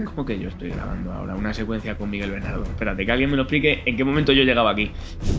[0.04, 2.62] ¿Cómo que yo estoy grabando ahora una secuencia con Miguel Bernardo?
[2.64, 4.90] Espérate, que alguien me lo explique en qué momento yo llegaba aquí.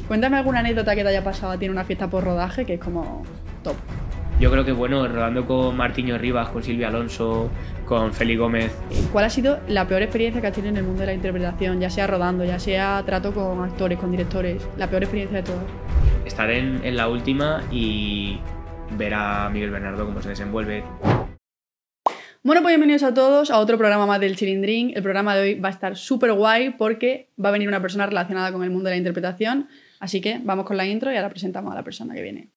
[0.07, 2.75] Cuéntame alguna anécdota que te haya pasado a ti en una fiesta por rodaje que
[2.75, 3.23] es como
[3.63, 3.75] top.
[4.39, 7.51] Yo creo que, bueno, rodando con Martiño Rivas, con Silvia Alonso,
[7.85, 8.75] con Feli Gómez.
[9.11, 11.79] ¿Cuál ha sido la peor experiencia que has tenido en el mundo de la interpretación?
[11.79, 14.67] Ya sea rodando, ya sea trato con actores, con directores.
[14.77, 15.61] La peor experiencia de todas.
[16.25, 18.39] Estar en, en la última y
[18.97, 20.83] ver a Miguel Bernardo cómo se desenvuelve.
[22.43, 24.93] Bueno, pues bienvenidos a todos a otro programa más del Chilindrín.
[24.95, 28.07] El programa de hoy va a estar súper guay porque va a venir una persona
[28.07, 29.69] relacionada con el mundo de la interpretación.
[29.99, 32.49] Así que vamos con la intro y ahora presentamos a la persona que viene.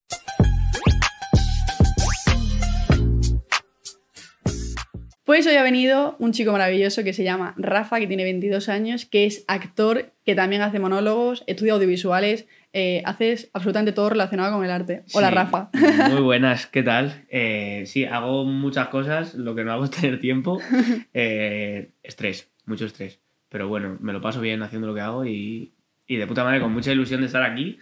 [5.24, 9.04] Pues hoy ha venido un chico maravilloso que se llama Rafa, que tiene 22 años,
[9.04, 14.64] que es actor, que también hace monólogos, estudia audiovisuales, eh, haces absolutamente todo relacionado con
[14.64, 15.04] el arte.
[15.14, 15.70] Hola Sí, Rafa.
[16.10, 17.24] Muy buenas, ¿qué tal?
[17.30, 20.60] Eh, sí, hago muchas cosas, lo que no hago es tener tiempo.
[21.14, 23.20] Eh, estrés, mucho estrés.
[23.48, 25.72] Pero bueno, me lo paso bien haciendo lo que hago y,
[26.08, 27.78] y de puta madre, con mucha ilusión de estar aquí.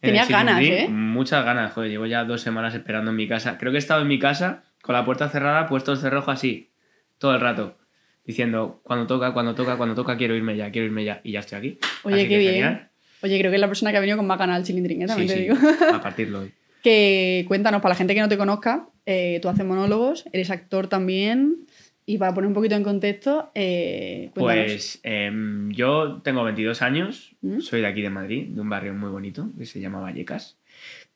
[0.00, 0.62] en Tenías el ganas.
[0.62, 0.86] ¿eh?
[0.88, 3.58] Muchas ganas, joder, llevo ya dos semanas esperando en mi casa.
[3.58, 6.70] Creo que he estado en mi casa con la puerta cerrada, puesto el cerrojo así,
[7.18, 7.76] todo el rato.
[8.24, 11.20] Diciendo, cuando toca, cuando toca, cuando toca, quiero irme ya, quiero irme ya.
[11.22, 11.78] Y ya estoy aquí.
[12.04, 12.52] Oye, Así qué que bien.
[12.54, 12.90] genial.
[13.24, 15.06] Oye, creo que es la persona que ha venido con más ganas al Chilindrín, ¿eh?
[15.06, 15.56] también Sí, te sí, digo.
[15.94, 16.52] a partirlo hoy.
[16.82, 20.86] que cuéntanos, para la gente que no te conozca, eh, tú haces monólogos, eres actor
[20.88, 21.66] también.
[22.06, 24.30] Y para poner un poquito en contexto, eh.
[24.34, 27.60] Pues em, yo tengo 22 años, ¿Mm?
[27.60, 30.58] soy de aquí de Madrid, de un barrio muy bonito que se llama Vallecas.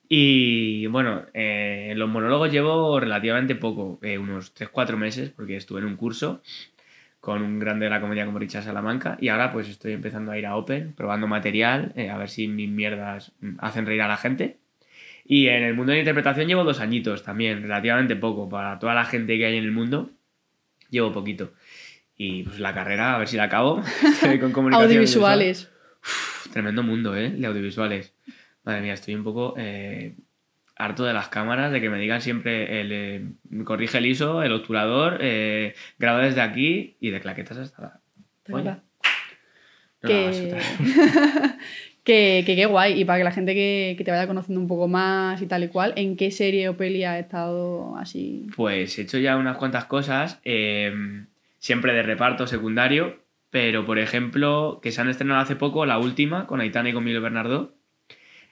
[0.09, 5.97] Y bueno, eh, los monólogos llevo relativamente poco, unos 3-4 meses, porque estuve en un
[5.97, 6.41] curso
[7.29, 10.39] con un grande de la comedia como Richard Salamanca y ahora pues estoy empezando a
[10.39, 14.09] ir a Open, probando material, eh, a ver si mis mierdas mm, hacen reír a
[14.09, 14.57] la gente.
[15.27, 18.95] Y en el mundo de la interpretación llevo dos añitos también, relativamente poco, para toda
[18.95, 20.09] la gente que hay en el mundo,
[20.89, 21.53] llevo poquito.
[22.17, 23.83] Y pues la carrera, a ver si la acabo.
[24.41, 25.70] Con comunicación Audiovisuales.
[26.03, 27.29] Uf, tremendo mundo, ¿eh?
[27.29, 28.15] De audiovisuales.
[28.65, 30.14] Madre mía, estoy un poco eh,
[30.78, 34.52] harto de las cámaras, de que me digan siempre el eh, corrige el ISO, el
[34.52, 38.00] obturador, eh, graba desde aquí y de claquetas hasta la.
[38.50, 40.56] Oye, no que...
[42.05, 43.00] que, que qué guay.
[43.00, 45.64] Y para que la gente que, que te vaya conociendo un poco más y tal
[45.64, 48.46] y cual, ¿en qué serie o peli has estado así?
[48.56, 50.92] Pues he hecho ya unas cuantas cosas, eh,
[51.58, 53.18] siempre de reparto secundario,
[53.50, 57.05] pero por ejemplo, que se han estrenado hace poco, la última, con Aitana y con
[57.05, 57.74] Miguel Bernardo.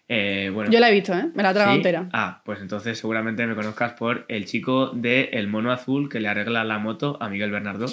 [0.09, 1.31] Eh, bueno, Yo la he visto, ¿eh?
[1.35, 1.79] Me la he tragado ¿Sí?
[1.79, 2.09] entera.
[2.13, 6.29] Ah, pues entonces seguramente me conozcas por el chico de El Mono Azul que le
[6.29, 7.87] arregla la moto a Miguel Bernardo.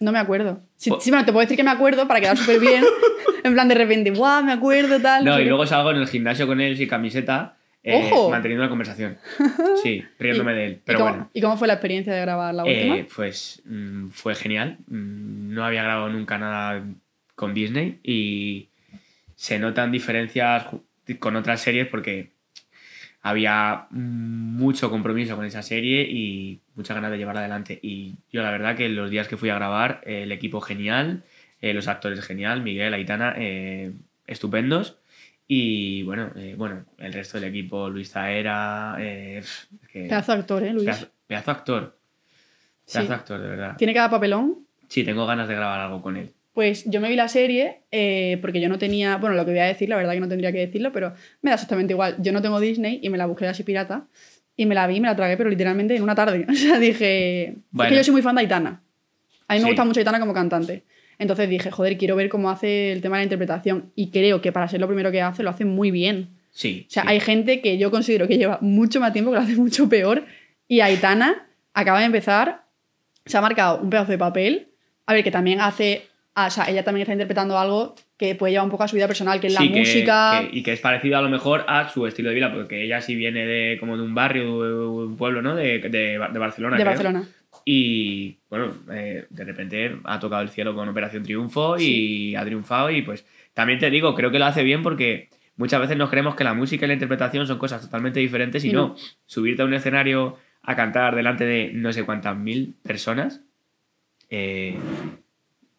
[0.00, 0.60] No me acuerdo.
[0.76, 1.00] Sí, Oh.
[1.00, 2.84] sí, bueno, te puedo decir que me acuerdo para quedar súper bien.
[3.44, 4.42] en plan, de repente, ¡guau!
[4.44, 5.24] Me acuerdo, tal.
[5.24, 8.30] No, y luego salgo en el gimnasio con él sin camiseta, eh, ¡Ojo!
[8.30, 9.18] manteniendo la conversación.
[9.82, 10.80] Sí, riéndome de él.
[10.84, 12.96] Pero ¿Y cómo, bueno, ¿Y cómo fue la experiencia de grabar la última?
[12.96, 14.78] eh, pues mm, fue genial.
[14.88, 16.82] Mm, No había grabado nunca nada
[17.36, 18.68] con Disney y
[19.36, 20.66] se notan diferencias
[21.16, 22.32] con otras series porque
[23.22, 27.78] había mucho compromiso con esa serie y muchas ganas de llevarla adelante.
[27.82, 31.24] Y yo la verdad que los días que fui a grabar, eh, el equipo genial,
[31.60, 33.92] eh, los actores genial, Miguel, Aitana, eh,
[34.26, 34.98] estupendos.
[35.48, 40.32] Y bueno, eh, bueno, el resto del equipo, Luis Zaera, eh, pf, es que- Pedazo
[40.32, 40.84] actor, ¿eh, Luis?
[40.84, 41.98] pedazo, pedazo actor.
[42.84, 42.98] Sí.
[42.98, 43.76] Pedazo actor, de verdad.
[43.76, 44.66] Tiene cada papelón.
[44.88, 46.32] Sí, tengo ganas de grabar algo con él.
[46.58, 49.60] Pues yo me vi la serie eh, porque yo no tenía, bueno, lo que voy
[49.60, 52.16] a decir, la verdad que no tendría que decirlo, pero me da exactamente igual.
[52.18, 54.08] Yo no tengo Disney y me la busqué así pirata
[54.56, 56.46] y me la vi y me la tragué, pero literalmente en una tarde.
[56.50, 58.82] O sea, dije, es que yo soy muy fan de Aitana.
[59.46, 60.82] A mí me gusta mucho Aitana como cantante.
[61.20, 64.50] Entonces dije, joder, quiero ver cómo hace el tema de la interpretación y creo que
[64.50, 66.30] para ser lo primero que hace, lo hace muy bien.
[66.50, 66.86] Sí.
[66.88, 67.08] O sea, sí.
[67.08, 70.24] hay gente que yo considero que lleva mucho más tiempo, que lo hace mucho peor.
[70.66, 72.64] Y Aitana acaba de empezar,
[73.26, 74.70] se ha marcado un pedazo de papel.
[75.06, 76.07] A ver, que también hace.
[76.44, 78.96] Ah, O sea, ella también está interpretando algo que puede llevar un poco a su
[78.96, 80.40] vida personal, que es la Sí, que- música.
[80.50, 83.00] que- y que es parecido a lo mejor a su estilo de vida, porque ella
[83.00, 84.74] sí viene de como de un barrio, de
[85.06, 85.54] un pueblo, ¿no?
[85.54, 86.76] De, de, de Barcelona.
[86.76, 86.92] de creo.
[86.92, 87.28] Barcelona.
[87.64, 92.36] Y bueno, eh, de repente ha tocado el cielo con Operación Triunfo y Sí.
[92.36, 92.90] ha triunfado.
[92.90, 96.34] Y pues también te digo, creo que lo hace bien porque muchas veces nos creemos
[96.34, 98.88] que la música y la interpretación son cosas totalmente diferentes y, Y no.
[98.88, 98.96] no.
[99.26, 103.42] Subirte a un escenario a cantar delante de no sé cuántas mil personas,
[104.30, 104.76] eh,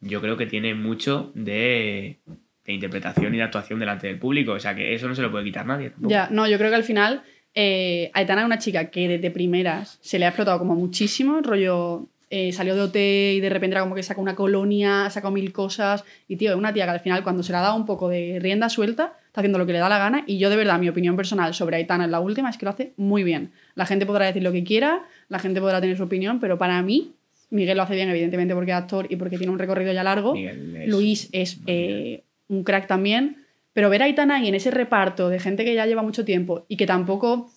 [0.01, 2.19] yo creo que tiene mucho de,
[2.65, 4.53] interpretación y de actuación delante del público.
[4.53, 5.89] O sea que eso no se lo puede quitar nadie.
[5.89, 6.09] tampoco.
[6.09, 7.23] Ya, no, yo creo que al final
[7.55, 12.07] eh, Aitana es una chica que desde primeras se le ha explotado como muchísimo, rollo.
[12.29, 15.33] eh, salió de OT y de repente era como que saca una colonia, ha sacado
[15.33, 16.05] mil cosas.
[16.27, 18.07] Y tío, es una tía que al final, cuando se le ha dado un poco
[18.07, 20.23] de rienda suelta, está haciendo lo que le da la gana.
[20.27, 22.71] Y yo, de verdad, mi opinión personal sobre Aitana en la última es que lo
[22.71, 23.51] hace muy bien.
[23.73, 26.81] La gente podrá decir lo que quiera, la gente podrá tener su opinión, pero para
[26.83, 27.15] mí
[27.51, 30.35] Miguel lo hace bien, evidentemente, porque es actor y porque tiene un recorrido ya largo.
[30.35, 33.45] Es- Luis es eh, un crack también.
[33.73, 36.65] Pero ver a Aitana ahí en ese reparto de gente que ya lleva mucho tiempo
[36.67, 37.51] y que tampoco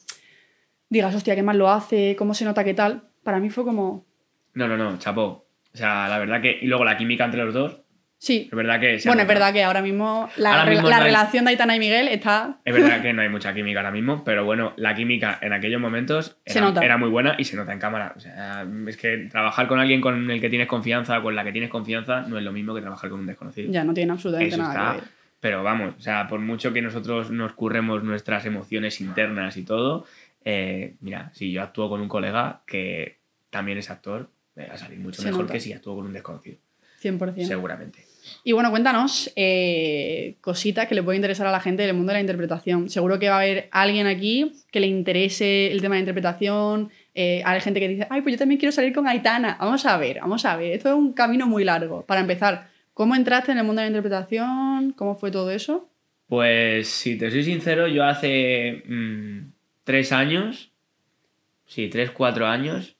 [0.88, 4.04] digas, hostia, qué mal lo hace, cómo se nota qué tal, para mí fue como.
[4.54, 5.46] No, no, no, chapó.
[5.72, 6.58] O sea, la verdad que.
[6.60, 7.80] Y luego la química entre los dos.
[8.24, 8.46] Sí.
[8.48, 9.00] Es verdad que.
[9.04, 11.50] Bueno, es verdad que ahora mismo la, Ahora re- mismo la no hay- relación de
[11.50, 12.60] Aitana y Miguel está.
[12.64, 15.80] Es verdad que no hay mucha química ahora mismo, pero bueno, la química en aquellos
[15.80, 18.12] momentos era, muy buena y se nota en cámara.
[18.16, 21.50] O sea, es que trabajar con alguien con el que tienes confianza, con la que
[21.50, 23.72] tienes confianza, no es lo mismo que trabajar con un desconocido.
[23.72, 24.94] Ya no tiene absolutamente Eso nada está.
[24.94, 25.10] que ver.
[25.40, 30.06] Pero vamos, o sea, por mucho que nosotros nos curremos nuestras emociones internas y todo,
[30.44, 33.18] eh, mira, si yo actúo con un colega que
[33.50, 35.54] también es actor, me va a salir mucho Se mejor nota.
[35.54, 36.58] que si actúo con un desconocido.
[37.02, 37.44] 100%.
[37.48, 38.04] Seguramente.
[38.44, 42.19] Y bueno, cuéntanos eh, cositas que le puede interesar a la gente del mundo de
[42.19, 42.88] la interpretación.
[42.88, 46.90] Seguro que va a haber alguien aquí que le interese el tema de interpretación.
[47.14, 49.56] eh, hay gente que dice, ay, pues yo también quiero salir con Aitana.
[49.60, 50.72] Vamos a ver, vamos a ver.
[50.72, 52.04] Esto es un camino muy largo.
[52.06, 54.92] Para empezar, ¿cómo entraste en el mundo de la interpretación?
[54.92, 55.88] ¿Cómo fue todo eso?
[56.26, 59.52] Pues si te soy sincero, yo hace mm,
[59.84, 60.72] tres años,
[61.66, 62.96] sí, tres, cuatro años,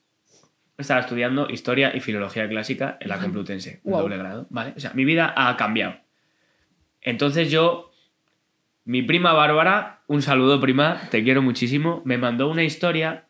[0.83, 4.03] estaba estudiando historia y filología clásica en la Complutense, en Wow.
[4.03, 4.75] doble grado, ¿vale?
[4.77, 5.97] O sea, mi vida ha cambiado.
[7.01, 7.91] Entonces yo,
[8.85, 13.25] mi prima Bárbara, un saludo prima, te quiero muchísimo, me mandó una historia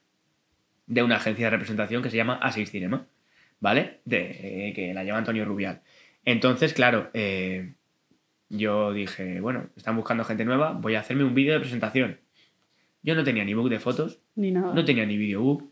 [0.87, 3.07] de una agencia de representación que se llama A6 Cinema,
[3.61, 4.01] ¿vale?
[4.05, 5.81] De, eh, que la lleva Antonio Rubial.
[6.25, 7.75] Entonces, claro, eh,
[8.49, 12.19] yo dije, bueno, están buscando gente nueva, voy a hacerme un vídeo de presentación.
[13.03, 14.75] Yo no tenía ni book de fotos, Ni nada.
[14.75, 15.72] no tenía ni videobook.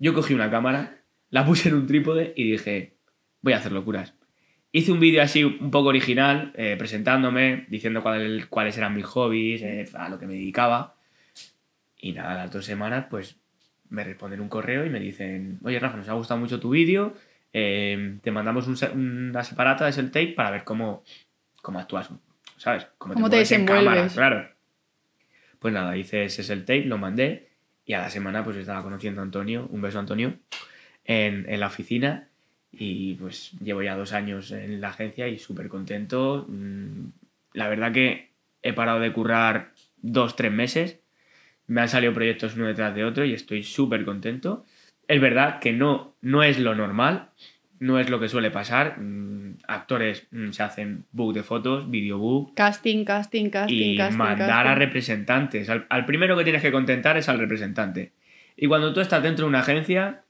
[0.00, 0.96] Yo cogí una cámara,
[1.28, 2.94] la puse en un trípode y dije,
[3.42, 4.14] voy a hacer locuras.
[4.72, 9.62] Hice un vídeo así un poco original, eh, presentándome, diciendo cuál- cuáles eran mis hobbies,
[9.62, 10.96] eh, a lo que me dedicaba.
[11.98, 13.36] Y nada, las dos semanas, pues
[13.90, 17.14] me responden un correo y me dicen, oye Rafa, nos ha gustado mucho tu vídeo,
[17.52, 21.02] eh, te mandamos un una separata de el tape para ver cómo,
[21.60, 22.08] cómo actúas,
[22.56, 22.86] ¿sabes?
[22.96, 24.14] Cómo te mueves en cámara, desenvuelves.
[24.14, 24.48] claro.
[25.58, 27.49] Pues nada, hice ese el tape, lo mandé
[27.84, 30.34] y a la semana pues estaba conociendo a Antonio, un beso a Antonio,
[31.04, 32.28] en, en la oficina
[32.72, 36.46] y pues llevo ya dos años en la agencia y súper contento.
[36.48, 37.08] Mm,
[37.52, 38.30] La verdad que
[38.62, 41.00] he parado de currar dos, tres meses,
[41.66, 44.64] me han salido proyectos uno detrás de otro y estoy súper contento.
[45.08, 47.30] Es verdad que no, no es lo normal,
[47.80, 49.00] no es lo que suele pasar.
[49.00, 54.18] Mm, Actores mm, se hacen book de fotos, videobook, Casting, casting, casting, y casting.
[54.18, 54.70] mandar casting.
[54.70, 55.68] a representantes.
[55.70, 58.12] Al, al primero que tienes que contentar es al representante.
[58.56, 60.22] Y cuando tú estás dentro de una agencia,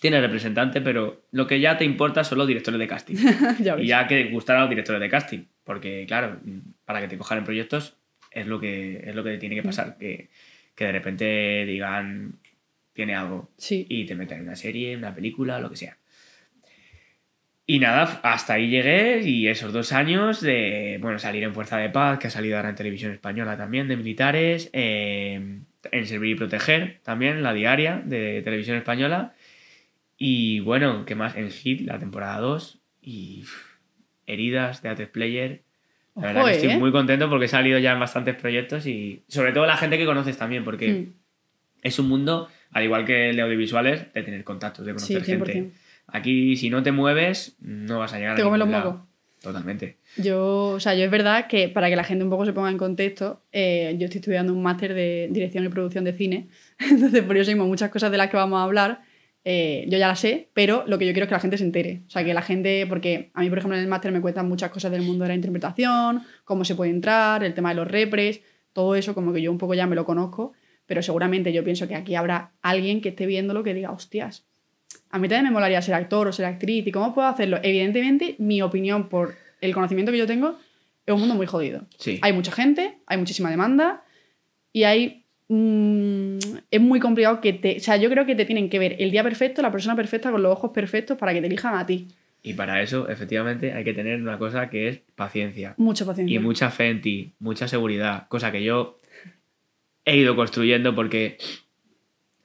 [0.00, 3.16] tienes representante, pero lo que ya te importa son los directores de casting.
[3.60, 5.44] ya y ya que gustar a los directores de casting.
[5.64, 6.38] Porque, claro,
[6.84, 7.96] para que te cojan en proyectos
[8.30, 9.98] es lo que, es lo que tiene que pasar.
[9.98, 10.28] Que,
[10.74, 12.38] que de repente digan,
[12.92, 13.50] tiene algo.
[13.56, 13.84] Sí.
[13.88, 15.96] Y te meten en una serie, una película, lo que sea.
[17.70, 21.90] Y nada, hasta ahí llegué y esos dos años de, bueno, salir en Fuerza de
[21.90, 25.58] Paz, que ha salido ahora en televisión española también, de militares, eh,
[25.92, 29.34] en Servir y Proteger también, la diaria de televisión española.
[30.16, 31.36] Y bueno, ¿qué más?
[31.36, 32.78] En Hit, la temporada 2.
[33.02, 33.66] Y uf,
[34.26, 35.62] Heridas de A3 Player.
[36.16, 36.78] La verdad Ojo, que estoy ¿eh?
[36.78, 40.06] muy contento porque he salido ya en bastantes proyectos y sobre todo la gente que
[40.06, 41.12] conoces también, porque Mm.
[41.82, 45.22] es un mundo, al igual que el de audiovisuales, de tener contactos, de Sí, conocer
[45.38, 45.52] 100%.
[45.52, 45.70] gente.
[46.08, 48.96] Aquí, si no te mueves, no vas a llegar Te a ningún los mocos.
[49.40, 49.98] Totalmente.
[50.16, 52.70] Yo, o sea, yo es verdad que para que la gente un poco se ponga
[52.70, 56.48] en contexto, eh, yo estoy estudiando un máster de dirección y producción de cine,
[56.78, 59.02] entonces por eso mismo muchas cosas de las que vamos a hablar
[59.50, 61.64] eh, yo ya las sé, pero lo que yo quiero es que la gente se
[61.64, 62.02] entere.
[62.06, 64.46] O sea, que la gente, porque a mí, por ejemplo, en el máster me cuentan
[64.46, 67.88] muchas cosas del mundo de la interpretación, cómo se puede entrar, el tema de los
[67.88, 68.42] repres,
[68.74, 70.52] todo eso como que yo un poco ya me lo conozco,
[70.84, 74.46] pero seguramente yo pienso que aquí habrá alguien que esté viéndolo que diga, hostias,
[75.10, 76.86] a mí también me molaría ser actor o ser actriz.
[76.86, 77.58] ¿Y cómo puedo hacerlo?
[77.62, 80.58] Evidentemente, mi opinión por el conocimiento que yo tengo
[81.06, 81.86] es un mundo muy jodido.
[81.98, 82.18] Sí.
[82.22, 84.04] Hay mucha gente, hay muchísima demanda
[84.72, 85.24] y hay...
[85.48, 86.38] mm,
[86.70, 87.76] es muy complicado que te...
[87.76, 90.30] O sea, yo creo que te tienen que ver el día perfecto, la persona perfecta,
[90.30, 92.08] con los ojos perfectos para que te elijan a ti.
[92.42, 95.74] Y para eso, efectivamente, hay que tener una cosa que es paciencia.
[95.76, 96.36] Mucha paciencia.
[96.36, 98.98] Y mucha fe en ti, mucha seguridad, cosa que yo
[100.04, 101.36] he ido construyendo porque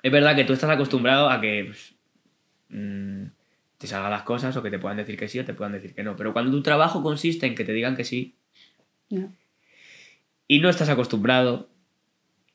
[0.02, 1.93] es verdad que tú estás acostumbrado a que pues,
[2.74, 3.26] mm,
[3.78, 5.94] te salgan las cosas o que te puedan decir que sí o te puedan decir
[5.94, 6.16] que no.
[6.16, 8.36] Pero cuando tu trabajo consiste en que te digan que sí
[10.48, 11.70] y no estás acostumbrado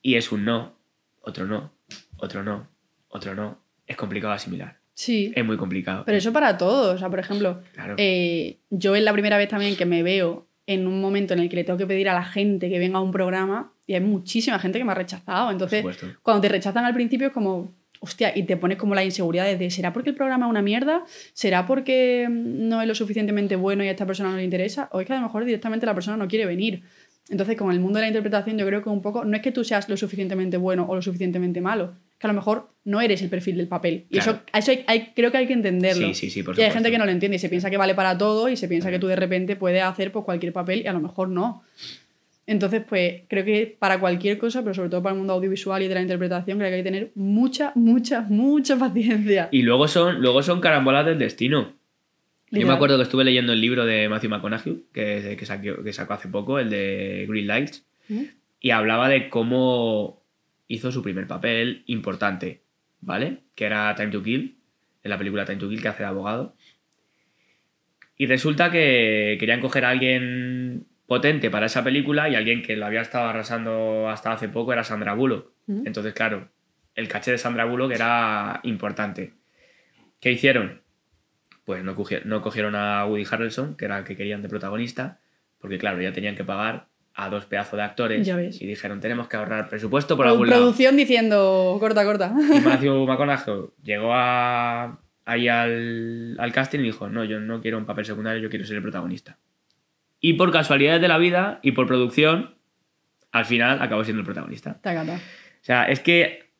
[0.02, 0.74] y es un no,
[1.20, 1.72] otro no,
[2.16, 2.68] otro no,
[3.08, 4.78] otro no, es complicado asimilar.
[4.94, 5.32] Sí.
[5.36, 6.02] Es muy complicado.
[6.04, 6.96] Pero eso para todos.
[6.96, 7.94] O sea, por ejemplo, Claro.
[7.98, 11.48] eh, yo es la primera vez también que me veo en un momento en el
[11.48, 14.00] que le tengo que pedir a la gente que venga a un programa y hay
[14.00, 15.50] muchísima gente que me ha rechazado.
[15.50, 15.84] Entonces,
[16.22, 19.70] cuando te rechazan al principio es como, hostia, y te pones como la inseguridad de,
[19.70, 21.04] ¿será porque el programa es una mierda?
[21.32, 24.88] ¿Será porque no es lo suficientemente bueno y a esta persona no le interesa?
[24.92, 26.82] ¿O es que a lo mejor directamente la persona no quiere venir?
[27.30, 29.52] Entonces, con el mundo de la interpretación, yo creo que un poco, no es que
[29.52, 33.20] tú seas lo suficientemente bueno o lo suficientemente malo, que a lo mejor no eres
[33.20, 34.06] el perfil del papel.
[34.08, 34.40] Y Claro.
[34.54, 36.08] eso, eso hay- creo que hay que entenderlo.
[36.08, 37.76] Sí, sí, sí, por y hay gente que no lo entiende y se piensa que
[37.76, 40.80] vale para todo y se piensa que tú de repente puedes hacer pues, cualquier papel
[40.82, 41.62] y a lo mejor no.
[42.48, 45.88] Entonces, pues creo que para cualquier cosa, pero sobre todo para el mundo audiovisual y
[45.88, 49.50] de la interpretación, creo que hay que tener mucha, mucha, mucha paciencia.
[49.52, 51.74] Y luego son, luego son carambolas del destino.
[52.50, 55.92] Yo me acuerdo que estuve leyendo el libro de Matthew McConaughey, que, que, sacó, que
[55.92, 58.22] sacó hace poco, el de Green Lights, ¿Mm?
[58.60, 60.22] y hablaba de cómo
[60.68, 62.62] hizo su primer papel importante,
[63.02, 63.40] ¿vale?
[63.56, 64.56] Que era Time to Kill,
[65.02, 66.56] en la película Time to Kill, que hace de abogado.
[68.16, 72.86] Y resulta que querían coger a alguien potente para esa película y alguien que lo
[72.86, 75.50] había estado arrasando hasta hace poco era Sandra Bullock.
[75.66, 75.86] ¿Mm?
[75.86, 76.48] Entonces, claro,
[76.94, 79.32] el caché de Sandra Bullock era importante.
[80.20, 80.82] ¿Qué hicieron?
[81.64, 85.18] Pues no, cogi- no cogieron a Woody Harrelson, que era el que querían de protagonista,
[85.58, 88.28] porque claro, ya tenían que pagar a dos pedazos de actores
[88.60, 90.60] y dijeron, tenemos que ahorrar presupuesto por Produ- algún lado.
[90.62, 92.32] producción diciendo, corta, corta.
[92.54, 97.78] Y Matthew McConaughey llegó a, ahí al, al casting y dijo, no, yo no quiero
[97.78, 99.36] un papel secundario, yo quiero ser el protagonista.
[100.20, 102.54] Y por casualidades de la vida y por producción,
[103.30, 104.80] al final acabó siendo el protagonista.
[104.80, 105.16] Tacata.
[105.16, 106.52] O sea, es que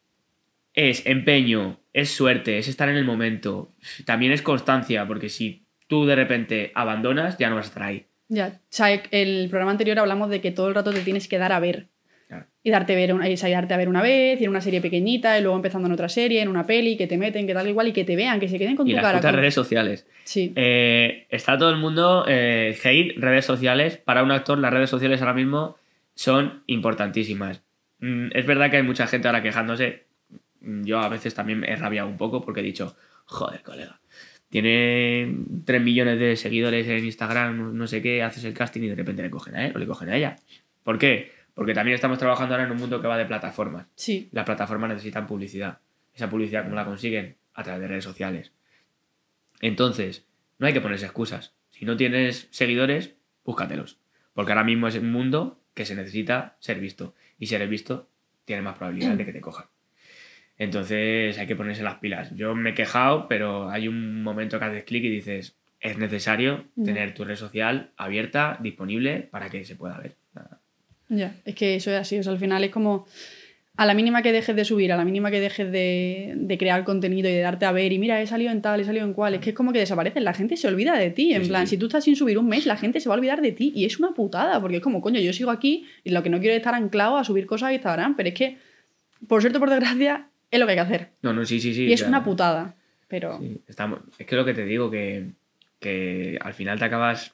[0.74, 3.74] es empeño, es suerte, es estar en el momento.
[4.04, 8.06] También es constancia, porque si tú de repente abandonas, ya no vas a estar ahí.
[8.28, 11.38] Ya, o sea, el programa anterior hablamos de que todo el rato te tienes que
[11.38, 11.88] dar a ver.
[12.28, 12.46] Claro.
[12.62, 15.38] Y darte, ver una, y darte a ver una vez, y en una serie pequeñita,
[15.38, 17.88] y luego empezando en otra serie, en una peli, que te meten, que tal igual,
[17.88, 19.20] y que te vean, que se queden con Y tu las cara.
[19.20, 20.06] con- redes sociales.
[20.24, 20.52] Sí.
[20.54, 23.96] Eh, está todo el mundo eh, hate, redes sociales.
[23.96, 25.76] Para un actor, las redes sociales ahora mismo
[26.14, 27.62] son importantísimas.
[28.00, 30.04] Mm, es verdad que hay mucha gente ahora quejándose.
[30.60, 32.94] Mm, Yo a veces también he rabiado un poco porque he dicho,
[33.24, 34.00] joder, colega.
[34.50, 38.94] Tiene 3 millones de seguidores en Instagram, no sé qué, haces el casting y de
[38.94, 40.36] repente le cogen a él o le cogen a ella.
[40.82, 41.32] ¿Por qué?
[41.58, 44.28] Porque también estamos trabajando ahora en un mundo que va de plataformas Sí.
[44.30, 45.80] las plataformas necesitan publicidad.
[46.14, 47.34] Esa publicidad, ¿cómo la consiguen?
[47.52, 48.52] A través de redes sociales.
[49.60, 50.24] Entonces,
[50.58, 51.54] no hay que ponerse excusas.
[51.70, 53.98] Si no tienes seguidores, búscatelos.
[54.34, 57.16] Porque ahora mismo es un mundo que se necesita ser visto.
[57.40, 58.08] Y si eres visto,
[58.44, 59.66] tienes más probabilidad de que te cojan.
[60.58, 62.34] Entonces hay que ponerse las pilas.
[62.36, 66.66] Yo me he quejado, pero hay un momento que haces clic y dices, es necesario
[66.84, 70.14] tener tu red social abierta, disponible, para que se pueda ver.
[71.08, 72.18] Ya, es que eso es así.
[72.18, 73.06] O sea, al final es como
[73.76, 76.82] a la mínima que dejes de subir, a la mínima que dejes de, de crear
[76.82, 79.12] contenido y de darte a ver, y mira, he salido en tal, he salido en
[79.12, 81.32] cual, es que es como que desapareces, la gente se olvida de ti.
[81.32, 81.76] En Sí, plan, sí.
[81.76, 83.72] si tú estás sin subir un mes, la gente se va a olvidar de ti.
[83.76, 86.40] Y es una putada, porque es como, coño, yo sigo aquí y lo que no
[86.40, 88.58] quiero es estar anclado a subir cosas a Instagram, pero es que,
[89.28, 91.08] por suerte o por desgracia, es lo que hay que hacer.
[91.22, 91.84] No, no, sí, sí, sí.
[91.84, 92.74] y es una putada.
[93.06, 93.38] Pero.
[93.40, 95.26] Sí, estamos, es que lo que te digo, que,
[95.78, 97.32] que al final te acabas,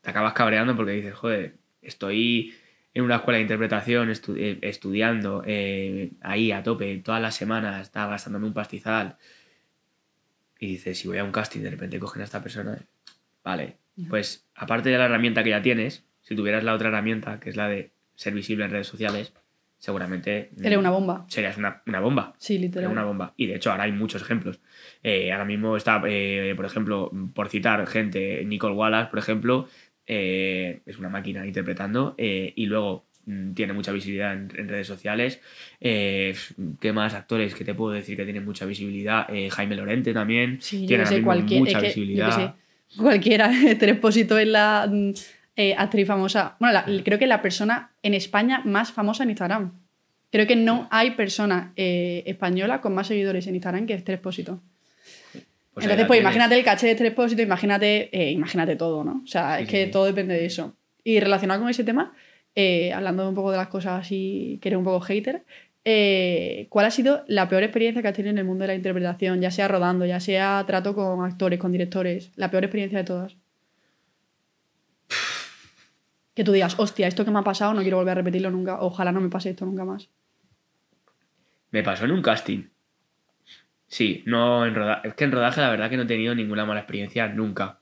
[0.00, 1.52] te acabas cabreando porque dices, joder,
[1.82, 2.54] estoy
[2.94, 7.80] en una escuela de interpretación estu- eh, estudiando eh, ahí a tope todas las semanas,
[7.82, 9.16] está gastándome un pastizal.
[10.58, 12.78] Y dices, si voy a un casting de repente cogen a esta persona,
[13.42, 17.50] vale, pues aparte de la herramienta que ya tienes, si tuvieras la otra herramienta, que
[17.50, 19.32] es la de ser visible en redes sociales,
[19.78, 21.24] seguramente Eres una bomba.
[21.28, 22.34] serías una, una bomba.
[22.38, 22.90] Sí, Era literal.
[22.92, 23.34] una bomba.
[23.36, 24.60] Y de hecho, ahora hay muchos ejemplos.
[25.02, 29.68] Eh, ahora mismo está, eh, por ejemplo, por citar gente, Nicole Wallace, por ejemplo,
[30.06, 34.86] eh, es una máquina interpretando eh, y luego mm, tiene mucha visibilidad en, en redes
[34.86, 35.40] sociales.
[35.80, 36.34] Eh,
[36.80, 39.26] ¿Qué más actores que te puedo decir que tienen mucha visibilidad?
[39.50, 40.58] Jaime Lorente también.
[40.60, 42.54] Sí, yo tiene sé, mucha es que, yo visibilidad.
[42.88, 43.50] sé, cualquiera.
[43.70, 45.12] Esther Expósito es la mm,
[45.78, 46.56] actriz famosa.
[46.60, 49.72] Bueno, la- creo que la persona en España más famosa en Instagram.
[50.30, 54.62] Creo que no hay persona española con más seguidores en Instagram que Esther Expósito.
[55.74, 56.34] Pues Entonces, pues tienes.
[56.34, 59.22] imagínate el caché de Esther Expósito, imagínate, eh, imagínate todo, ¿no?
[59.24, 59.90] O sea, Sí, es que sí.
[59.90, 60.76] todo depende de eso.
[61.02, 62.12] Y relacionado con ese tema,
[62.54, 65.44] eh, hablando un poco de las cosas así, que eres un poco hater,
[65.84, 68.74] eh, ¿cuál ha sido la peor experiencia que has tenido en el mundo de la
[68.74, 69.40] interpretación?
[69.40, 72.30] Ya sea rodando, ya sea trato con actores, con directores.
[72.36, 73.36] La peor experiencia de todas.
[76.34, 78.80] Que tú digas, hostia, esto que me ha pasado no quiero volver a repetirlo nunca.
[78.80, 80.08] Ojalá no me pase esto nunca más.
[81.70, 82.64] Me pasó en un casting.
[83.92, 85.08] Sí, no en rodaje.
[85.08, 87.80] Es que en rodaje la verdad que no he tenido ninguna mala experiencia nunca.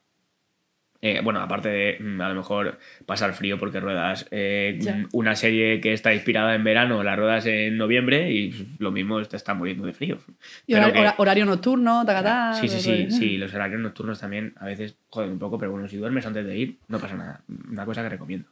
[1.01, 5.37] Eh, bueno, aparte de mm, a lo mejor pasar frío porque ruedas eh, mm, una
[5.37, 9.37] serie que está inspirada en verano, la ruedas en noviembre y pues, lo mismo te
[9.37, 10.19] está muriendo de frío.
[10.67, 12.55] Y que- horario nocturno, tacatá.
[12.55, 13.17] Sí, sí, todo sí, eso.
[13.17, 16.45] sí, los horarios nocturnos también a veces joden un poco, pero bueno, si duermes antes
[16.45, 17.43] de ir, no pasa nada.
[17.71, 18.49] Una cosa que recomiendo.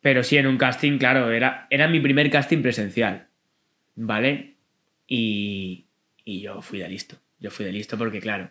[0.00, 3.26] Pero sí, en un casting, claro, era, era mi primer casting presencial,
[3.96, 4.54] ¿vale?
[5.08, 5.86] Y,
[6.24, 7.16] y yo fui de listo.
[7.40, 8.50] Yo fui de listo porque, claro,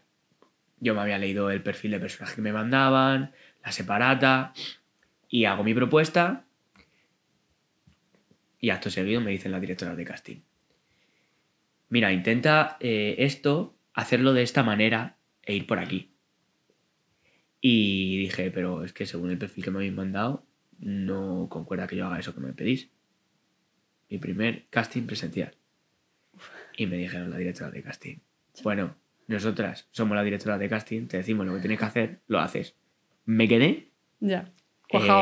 [0.80, 4.54] yo me había leído el perfil de personaje que me mandaban, la separata,
[5.30, 6.46] y hago mi propuesta.
[8.60, 10.38] Y acto seguido me dicen las directoras de casting.
[11.90, 16.12] Mira, intenta eh, esto, hacerlo de esta manera e ir por aquí.
[17.60, 20.46] Y dije, pero es que según el perfil que me habéis mandado,
[20.80, 22.90] no concuerda que yo haga eso que me pedís.
[24.10, 25.54] Mi primer casting presencial.
[26.78, 28.18] Y me dijeron la directora de casting.
[28.64, 28.96] Bueno,
[29.28, 32.76] nosotras somos la directora de casting, te decimos lo que tienes que hacer, lo haces.
[33.26, 34.52] Me quedé Ya.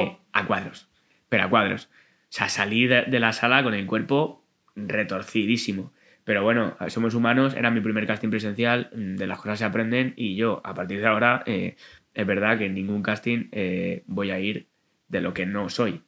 [0.04, 0.90] eh, a cuadros.
[1.30, 1.86] Pero a cuadros.
[1.86, 5.94] O sea, salí de, de la sala con el cuerpo retorcidísimo.
[6.24, 10.14] Pero bueno, somos humanos, era mi primer casting presencial, mm, de las cosas se aprenden
[10.16, 11.76] y yo, a partir de ahora, eh,
[12.14, 14.68] es verdad que en ningún casting eh, voy a ir
[15.08, 16.04] de lo que no soy.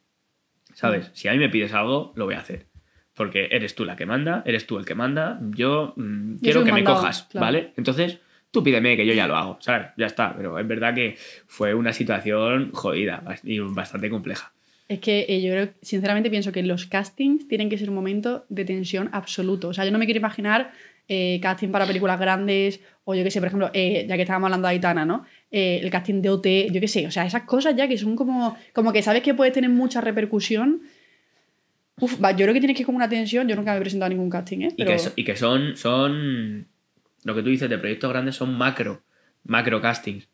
[0.74, 1.10] ¿Sabes?
[1.12, 2.66] Si a mí me pides algo, lo voy a hacer.
[3.14, 6.72] Porque eres tú la que manda, eres tú el que manda, yo mm, quiero que
[6.72, 7.44] me cojas, claro.
[7.44, 7.72] ¿vale?
[7.76, 8.18] Entonces,
[8.52, 9.88] tú pídeme que yo ya lo hago, ¿sabes?
[9.96, 11.16] Ya está, pero es verdad que
[11.46, 14.52] fue una situación jodida y bastante compleja.
[14.88, 18.44] Es que eh, yo creo, sinceramente pienso que los castings tienen que ser un momento
[18.50, 19.68] de tensión absoluto.
[19.68, 20.72] O sea, yo no me quiero imaginar
[21.08, 24.48] eh, casting para películas grandes o yo qué sé, por ejemplo, eh, ya que estábamos
[24.48, 25.24] hablando de Aitana, ¿no?
[25.50, 28.56] El casting de OT, yo qué sé, o sea, esas cosas ya que son como,
[28.74, 30.82] como que sabes que puedes tener mucha repercusión.
[32.00, 33.46] Uf, va, yo creo que tienes que ir con una tensión.
[33.48, 34.68] Yo nunca me he presentado a ningún casting, ¿eh?
[34.76, 36.66] Y que, so- y que son, son,
[37.24, 39.02] lo que tú dices de proyectos grandes son macro,
[39.44, 40.28] macro castings.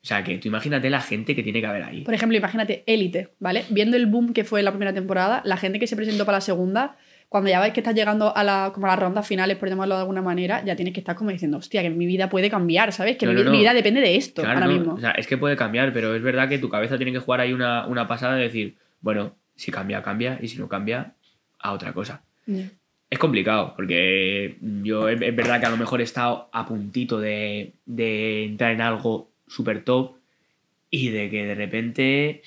[0.00, 2.02] O sea, que tú imagínate la gente que tiene que haber ahí.
[2.02, 3.64] Por ejemplo, imagínate Élite, ¿vale?
[3.70, 6.40] Viendo el boom que fue la primera temporada, la gente que se presentó para la
[6.42, 6.96] segunda,
[7.28, 9.96] cuando ya ves que estás llegando a, la, como a las rondas finales, por llamarlo
[9.96, 12.92] de alguna manera, ya tienes que estar como diciendo, hostia, que mi vida puede cambiar,
[12.92, 13.16] ¿sabes?
[13.18, 13.50] Que No, mi, no, no.
[13.50, 14.94] mi vida depende de esto Claro, ahora mismo.
[14.94, 17.40] O sea, es que puede cambiar, pero es verdad que tu cabeza tiene que jugar
[17.40, 21.14] ahí una, una pasada de decir, bueno, si cambia, cambia, y si no cambia,
[21.58, 22.22] a otra cosa.
[23.10, 27.18] Es complicado, porque yo es, es verdad que a lo mejor he estado a puntito
[27.18, 30.16] de, de entrar en algo súper top
[30.90, 32.42] y de que de repente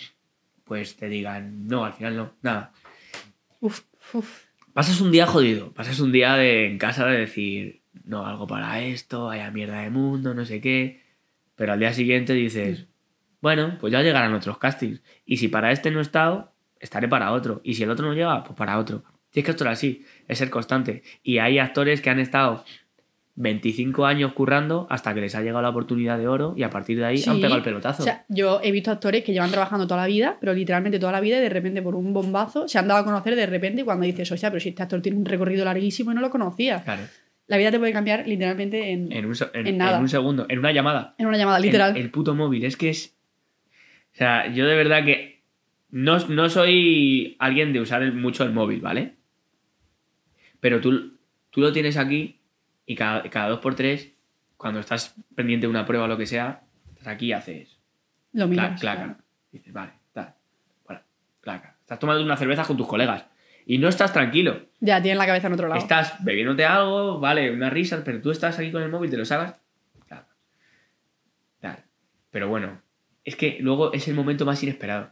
[0.63, 2.71] pues te digan, no, al final no, nada.
[3.59, 3.81] Uf,
[4.13, 4.45] uf.
[4.71, 8.81] Pasas un día jodido, pasas un día de, en casa de decir, no, algo para
[8.81, 11.01] esto, haya mierda de mundo, no sé qué,
[11.57, 12.85] pero al día siguiente dices,
[13.41, 16.50] bueno, pues ya llegarán otros castings, y si para este no he estado,
[16.81, 19.03] estaré para otro, y si el otro no llega, pues para otro.
[19.33, 21.03] Y es que esto es así, es ser constante.
[21.23, 22.65] Y hay actores que han estado
[23.35, 26.97] 25 años currando hasta que les ha llegado la oportunidad de oro y a partir
[26.97, 28.03] de ahí han pegado el pelotazo.
[28.03, 31.13] O sea, yo he visto actores que llevan trabajando toda la vida, pero literalmente toda
[31.13, 33.81] la vida, y de repente por un bombazo se han dado a conocer de repente
[33.81, 36.21] y cuando dices, o sea, pero si este actor tiene un recorrido larguísimo y no
[36.21, 36.83] lo conocía.
[36.83, 37.03] claro,
[37.47, 39.95] La vida te puede cambiar literalmente en, en un, en- En nada.
[39.95, 41.15] en un segundo, en una llamada.
[41.17, 41.91] en una llamada, literal.
[41.95, 43.15] El, el puto móvil, es que es.
[44.13, 45.20] O sea, yo de verdad que
[45.91, 49.15] no, no soy alguien de usar el- mucho el móvil, ¿vale?
[50.59, 51.17] Pero tú,
[51.49, 52.39] tú lo tienes aquí
[52.85, 54.11] y cada, cada dos por tres,
[54.57, 57.77] cuando estás pendiente de una prueba o lo que sea, estás aquí y haces.
[58.33, 58.79] lo Clac, miras.
[58.81, 59.03] claca.
[59.03, 59.17] claro.
[59.51, 60.33] Dices, vale, tal.
[60.85, 61.01] Bueno,
[61.41, 61.75] claca.
[61.81, 63.25] Estás tomando una cerveza con tus colegas
[63.65, 64.67] y no estás tranquilo.
[64.79, 65.79] Ya, tienes la cabeza en otro lado.
[65.81, 69.25] Estás bebiéndote algo, vale, unas risas, pero tú estás aquí con el móvil, te lo
[69.25, 69.55] sacas.
[70.07, 70.25] Claro.
[72.31, 72.81] Pero bueno,
[73.25, 75.09] es que luego es el momento más inesperado.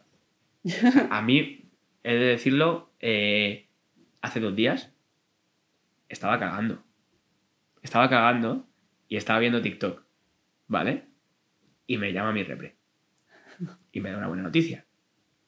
[1.09, 1.69] A mí,
[2.03, 3.67] he de decirlo, eh,
[4.21, 4.91] hace dos días
[6.09, 6.83] estaba cagando.
[7.81, 8.67] Estaba cagando
[9.07, 10.03] y estaba viendo TikTok,
[10.67, 11.05] ¿vale?
[11.87, 12.75] Y me llama mi repre.
[13.91, 14.85] Y me da una buena noticia.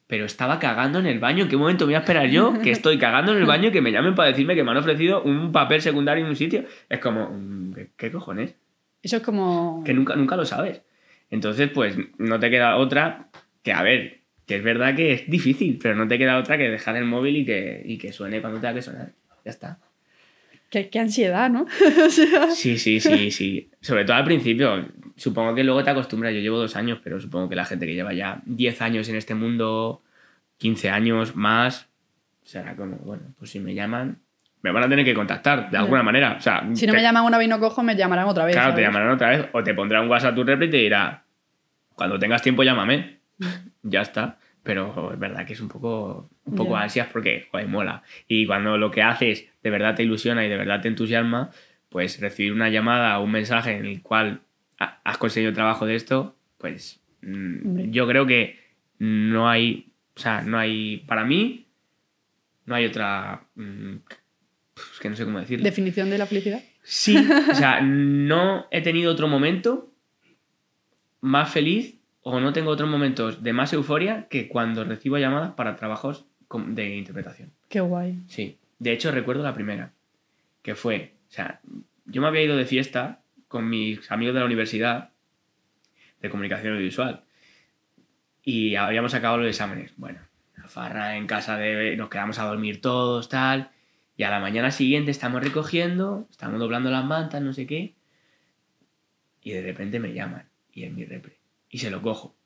[0.06, 1.44] Pero estaba cagando en el baño.
[1.44, 3.72] ¿En qué momento me voy a esperar yo que estoy cagando en el baño y
[3.72, 6.64] que me llamen para decirme que me han ofrecido un papel secundario en un sitio?
[6.88, 8.56] Es como, mm, ¿qué, qué cojones?
[9.02, 9.82] Eso es como.
[9.84, 10.82] Que nunca, nunca lo sabes.
[11.30, 13.30] Entonces, pues no te queda otra
[13.62, 16.68] que, a ver, que es verdad que es difícil, pero no te queda otra que
[16.68, 19.12] dejar el móvil y que, y que suene cuando tenga que sonar.
[19.44, 19.78] Ya está.
[20.70, 21.62] Qué, qué ansiedad, ¿no?
[22.06, 23.70] O sea, Sí, sí, sí, sí.
[23.80, 24.88] Sobre todo al principio.
[25.16, 26.32] Supongo que luego te acostumbras.
[26.32, 29.16] Yo llevo dos años, pero supongo que la gente que lleva ya 10 años en
[29.16, 30.02] este mundo,
[30.56, 31.88] 15 años más,
[32.42, 34.18] será como, bueno, pues si me llaman,
[34.62, 36.36] me van a tener que contactar de alguna manera.
[36.38, 38.46] O sea, si no te- me llaman una vez y no cojo, me llamarán otra
[38.46, 38.54] vez.
[38.54, 38.86] Claro, te ¿sabes?
[38.86, 41.24] llamarán otra vez o te pondrá un WhatsApp tu repre y te dirá,
[41.94, 43.20] cuando tengas tiempo llámame.
[43.82, 44.38] Ya está.
[44.62, 48.04] Pero es verdad que es un poco, un poco ansias porque, joder, mola.
[48.28, 51.50] Y cuando lo que haces de verdad te ilusiona y de verdad te entusiasma,
[51.88, 54.42] pues recibir una llamada o un mensaje en el cual
[54.78, 57.86] ha- has conseguido trabajo de esto, pues mm, Hombre.
[57.90, 58.56] yo creo que
[58.98, 61.66] no hay, o sea, no hay, para mí,
[62.64, 63.96] no hay otra, mm,
[64.76, 65.64] es que no sé cómo decirlo.
[65.64, 66.62] Definición de la felicidad.
[66.84, 67.16] Sí,
[67.50, 69.92] o sea, no he tenido otro momento
[71.20, 75.76] más feliz o no tengo otros momentos de más euforia que cuando recibo llamadas para
[75.76, 77.50] trabajos de interpretación.
[77.68, 78.18] Qué guay.
[78.28, 79.92] Sí, de hecho recuerdo la primera,
[80.62, 81.60] que fue sea,
[82.04, 85.10] yo me había ido de fiesta con mis amigos de la universidad
[86.20, 87.24] de comunicación audiovisual
[88.44, 89.92] y habíamos acabado los exámenes.
[89.96, 90.20] Bueno,
[90.56, 91.96] la farra en casa de...
[91.96, 93.70] Nos quedamos a dormir todos, tal.
[94.16, 97.94] Y a la mañana siguiente estamos recogiendo, estamos doblando las mantas, no sé qué.
[99.42, 101.41] Y de repente me llaman y es mi repre.
[101.72, 102.36] Y se lo cojo.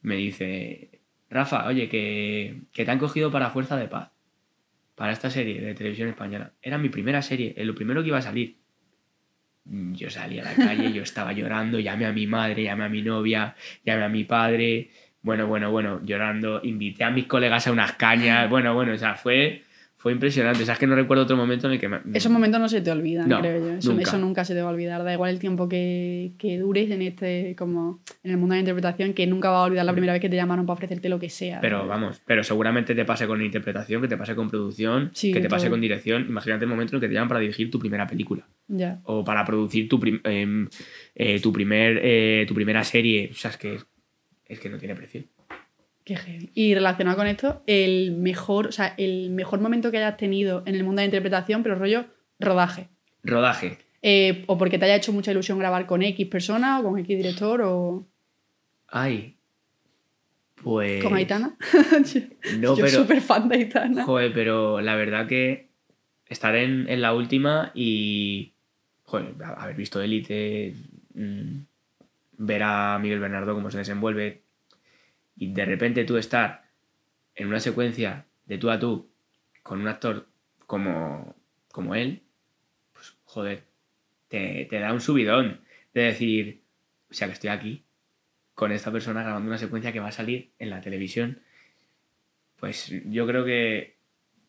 [0.00, 4.12] Me dice, Rafa, oye, que, que te han cogido para Fuerza de Paz.
[4.94, 6.52] Para esta serie de televisión española.
[6.62, 8.58] Era mi primera serie, lo primero que iba a salir.
[9.64, 13.02] Yo salí a la calle, yo estaba llorando, llamé a mi madre, llamé a mi
[13.02, 14.90] novia, llamé a mi padre.
[15.22, 16.60] Bueno, bueno, bueno, llorando.
[16.62, 18.48] Invité a mis colegas a unas cañas.
[18.48, 19.64] Bueno, bueno, o sea, fue
[20.02, 20.62] fue impresionante.
[20.64, 21.88] O sea, es que no recuerdo otro momento en el que...
[21.88, 22.00] Me...
[22.14, 23.74] Esos momentos no se te olvidan, No, creo yo.
[23.78, 24.02] Eso nunca.
[24.02, 25.04] eso nunca se te va a olvidar.
[25.04, 28.60] Da igual el tiempo que, que dures en este, como en el mundo de la
[28.62, 31.20] interpretación, que nunca vas a olvidar la primera vez que te llamaron para ofrecerte lo
[31.20, 31.60] que sea.
[31.60, 35.40] Pero vamos, pero seguramente te pase con interpretación, que te pase con producción, Sí, que
[35.40, 35.74] te pase todo.
[35.74, 36.26] con dirección.
[36.28, 38.44] Imagínate el momento en el que te llaman para dirigir tu primera película.
[38.66, 39.00] Ya.
[39.04, 40.68] O para producir tu, prim- em,
[41.14, 43.28] eh, tu, primer, eh, tu primera serie.
[43.30, 43.78] O sea, es que,
[44.46, 45.22] es que no tiene precio.
[46.04, 46.50] Qué heavy.
[46.54, 50.74] Y relacionado con esto, el mejor, o sea, el mejor momento que hayas tenido en
[50.74, 52.06] el mundo de la interpretación, pero rollo
[52.40, 52.88] rodaje.
[53.22, 53.78] Rodaje.
[54.02, 57.16] Eh, o porque te haya hecho mucha ilusión grabar con X persona o con X
[57.16, 58.04] director o
[58.88, 59.36] Ay.
[60.62, 61.02] Pues.
[61.02, 61.56] con Aitana.
[62.58, 62.88] No, Yo pero.
[62.88, 64.04] súper fan de Aitana.
[64.04, 65.70] Joder, pero la verdad que
[66.26, 68.52] estar en, en la última y.
[69.04, 70.74] Joder, haber visto Élite,
[71.14, 71.58] mm,
[72.38, 74.42] ver a Miguel Bernardo cómo se desenvuelve
[75.42, 76.70] y de repente tú estar
[77.34, 79.10] en una secuencia de tú a tú
[79.64, 80.28] con un actor
[80.68, 81.34] como,
[81.72, 82.22] como él,
[82.92, 83.64] pues joder,
[84.28, 85.60] te, te da un subidón
[85.94, 86.62] de decir,
[87.10, 87.82] o sea que estoy aquí
[88.54, 91.42] con esta persona grabando una secuencia que va a salir en la televisión.
[92.60, 93.91] Pues yo creo que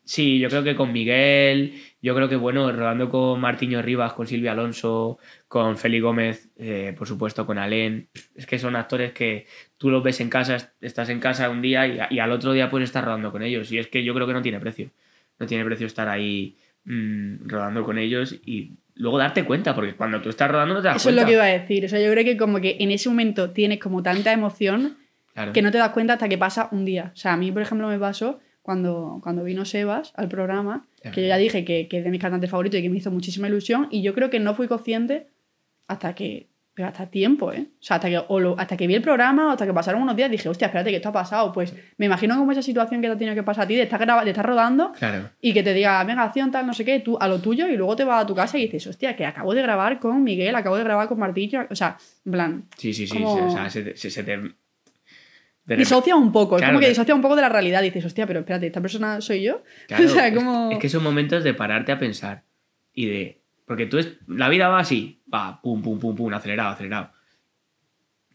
[0.05, 4.27] sí, yo creo que con Miguel, yo creo que bueno, rodando con Martiño Rivas, con
[4.27, 9.45] Silvia Alonso, con Feli Gómez, eh, por supuesto con Alén, es que son actores que
[9.77, 12.51] tú los ves en casa, est- estás en casa un día y, y al otro
[12.53, 13.71] día puedes estar rodando con ellos.
[13.71, 14.89] Y es que yo creo que no tiene precio.
[15.39, 20.21] No tiene precio estar ahí mm, rodando con ellos y luego darte cuenta, porque cuando
[20.21, 21.85] tú estás rodando no te das Eso es lo que iba a decir.
[21.85, 24.97] O sea, yo creo que como que en ese momento tienes como tanta emoción
[25.33, 25.51] Claro.
[25.51, 27.11] que no te das cuenta hasta que pasa un día.
[27.11, 31.21] O sea, a mí, por ejemplo, me pasó cuando, cuando vino Sebas al programa, que
[31.21, 33.47] yo ya dije que, que es de mis cantantes favoritos y que me hizo muchísima
[33.47, 35.27] ilusión, y yo creo que no fui consciente
[35.87, 36.47] hasta que.
[36.75, 37.67] Pero hasta tiempo, ¿eh?
[37.79, 40.15] O sea, hasta que, o lo- hasta que vi el programa hasta que pasaron unos
[40.15, 41.53] días, dije, hostia, espérate, que esto ha pasado.
[41.53, 43.83] Pues me imagino como esa situación que te ha tenido que pasar a ti, de
[43.83, 45.29] estar, graba- de estar rodando Claro.
[45.39, 47.77] y que te diga, venga, acción, tal, no sé qué, tú a lo tuyo, y
[47.77, 50.55] luego te vas a tu casa y dices, hostia, que acabo de grabar con Miguel,
[50.55, 51.67] acabo de grabar con Martillo.
[51.69, 51.95] O sea,
[52.25, 53.13] en plan, Sí, sí, sí.
[53.21, 54.39] Como- O sea, se, se- se te.
[55.65, 57.81] Disocia un poco, es Claro, como que disocia un poco de la realidad.
[57.81, 59.63] Dices, hostia, pero espérate, ¿esta persona soy yo?
[59.87, 60.71] Claro, o sea, es- como.
[60.71, 62.43] es, que son momentos de pararte a pensar
[62.93, 63.41] y de.
[63.65, 64.17] Porque tú es.
[64.27, 67.11] La vida va así, va, pum, pum, pum, pum, acelerado, acelerado.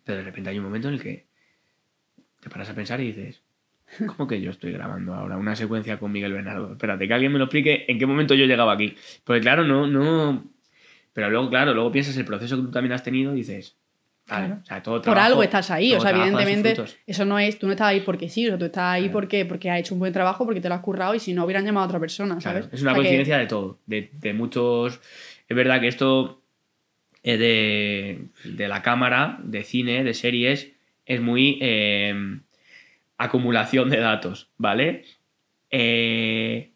[0.04, 1.26] Pero de repente hay un momento en el que
[2.40, 3.42] te paras a pensar y dices.
[4.06, 6.72] ¿Cómo que yo estoy grabando ahora una secuencia con Miguel Bernardo?
[6.72, 8.94] Espérate, que alguien me lo explique en qué momento yo llegaba aquí.
[9.24, 10.44] Porque claro, no, no.
[11.14, 13.76] Pero luego, claro, luego piensas el proceso que tú también has tenido y dices.
[14.28, 14.60] Vale, Claro.
[14.62, 17.72] o sea, todo Por algo estás ahí, o sea, evidentemente, eso no es, tú no
[17.72, 19.12] estás ahí porque sí, o sea, tú estás ahí Claro.
[19.14, 21.44] porque, porque has hecho un buen trabajo, porque te lo has currado y si no
[21.44, 22.74] hubieran llamado a otra persona, Claro, ¿sabes?
[22.74, 25.00] es una O sea, que- coincidencia de todo, de, de muchos...
[25.48, 26.42] Es verdad que esto
[27.22, 30.72] eh, de, de la cámara, de cine, de series,
[31.06, 32.38] es muy eh,
[33.16, 35.04] acumulación de datos, ¿vale?
[35.70, 36.70] Eh,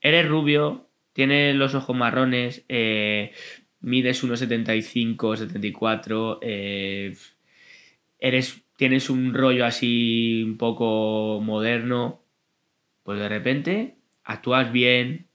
[0.00, 3.32] eres rubio, tienes los ojos marrones, eh,
[3.84, 7.14] mides 1,75, 74, eh,
[8.18, 12.22] eres, tienes un rollo así un poco moderno,
[13.02, 15.26] pues de repente actúas bien,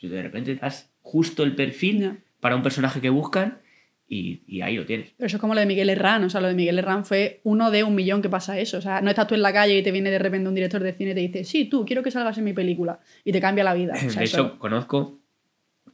[0.00, 3.60] pues de repente das justo el perfil para un personaje que buscan
[4.08, 5.10] y, y ahí lo tienes.
[5.16, 7.40] Pero eso es como lo de Miguel Herrán, o sea, lo de Miguel Herrán fue
[7.44, 8.78] uno de un millón que pasa eso.
[8.78, 10.82] O sea, no estás tú en la calle y te viene de repente un director
[10.82, 13.00] de cine y te dice, sí, tú, quiero que salgas en mi película.
[13.24, 13.92] Y te cambia la vida.
[13.94, 15.20] O sea, de eso- hecho, conozco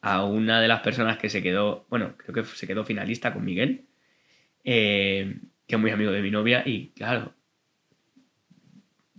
[0.06, 3.42] a una de las personas que se quedó, bueno, creo que se quedó finalista con
[3.44, 3.86] Miguel,
[4.62, 7.32] eh, que es muy amigo de mi novia, y claro,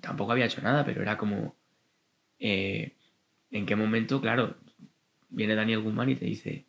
[0.02, 1.56] tampoco había hecho nada, pero era como,
[2.40, 2.94] eh,
[3.52, 4.58] ¿en qué momento, claro,
[5.30, 6.66] viene Daniel Guzmán y te dice,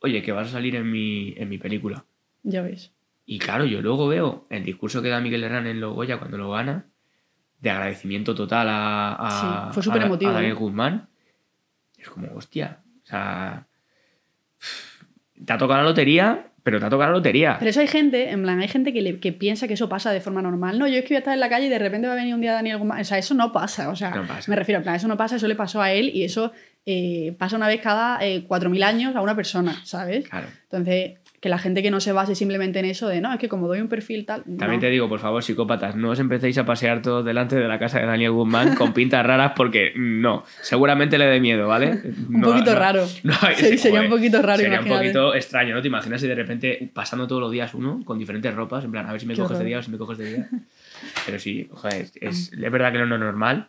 [0.00, 2.04] oye, que vas a salir en mi, en mi película?
[2.44, 2.92] ya ves.
[3.26, 6.38] Y claro, yo luego veo el discurso que da Miguel Herrán en Los Goya cuando
[6.38, 6.86] lo gana,
[7.60, 10.60] de agradecimiento total a, a, Sí, fue súper a- emotivo, a Daniel ¿no?
[10.60, 11.08] Guzmán.
[11.98, 13.66] Es como, hostia, o sea,
[15.44, 17.56] te ha tocado la lotería, pero te ha tocado la lotería.
[17.58, 20.10] Pero eso hay gente, en plan, hay gente que, le- que piensa que eso pasa
[20.12, 20.78] de forma normal.
[20.78, 22.16] No, yo es que voy a estar en la calle y de repente va a
[22.16, 23.00] venir un día Daniel Guzmán.
[23.00, 23.88] O sea, eso no pasa.
[23.88, 24.50] O sea, No pasa.
[24.50, 26.52] me refiero, en plan, eso no pasa, eso le pasó a él y eso
[26.84, 30.28] eh, pasa una vez cada eh, 4.000 años a una persona, ¿sabes?
[30.28, 30.48] Claro.
[30.64, 33.48] Entonces, que la gente que no se base simplemente en eso de, no, es que
[33.48, 34.42] como doy un perfil tal...
[34.42, 34.78] También no.
[34.80, 38.00] te digo, por favor, psicópatas, no os empecéis a pasear todos delante de la casa
[38.00, 41.90] de Daniel Guzmán con pintas raras porque no, seguramente le dé miedo, ¿vale?
[42.28, 43.06] Un No- poquito no- raro.
[43.56, 45.80] Sí, sería un poquito raro, Sería un poquito extraño, ¿no?
[45.82, 49.06] Te imaginas si de repente pasando todos los días uno con diferentes ropas, en plan,
[49.06, 50.48] a ver si me Qué coges de día o si me coges de día.
[51.24, 53.68] Pero sí, joder, es, es- es verdad que no es normal,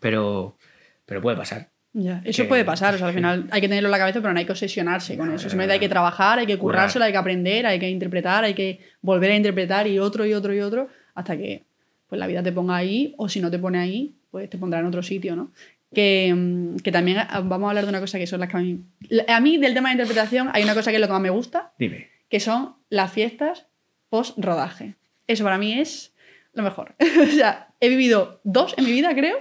[0.00, 0.56] pero,
[1.04, 1.68] pero puede pasar.
[1.92, 4.20] Ya, Eso que- puede pasar, o sea, al final hay que tenerlo en la cabeza,
[4.20, 5.48] pero no hay que obsesionarse con eso.
[5.48, 8.78] Simplemente hay que trabajar, hay que currárselo, hay que aprender, hay que interpretar, hay que
[9.02, 11.64] volver a interpretar y otro y otro y otro hasta que
[12.08, 14.78] pues, la vida te ponga ahí o si no te pone ahí, pues te pondrá
[14.78, 15.50] en otro sitio, ¿no?
[15.92, 18.56] Que, mm, que también ah, vamos a hablar de una cosa que son las que
[18.56, 18.78] a mí...
[19.26, 21.30] A mí del tema de interpretación hay una cosa que es lo que más me
[21.30, 22.06] gusta, Dime.
[22.28, 23.66] que son las fiestas
[24.10, 24.94] post-rodaje.
[25.26, 26.12] Eso para mí es
[26.54, 26.94] lo mejor.
[27.22, 29.36] o sea, he vivido dos en mi vida, creo,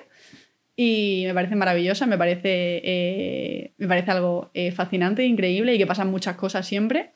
[0.82, 5.86] y me parece maravillosa, me parece, eh, me parece algo eh, fascinante, increíble y que
[5.86, 7.12] pasan muchas cosas siempre.